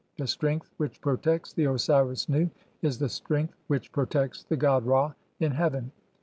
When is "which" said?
0.77-0.99, 3.67-3.91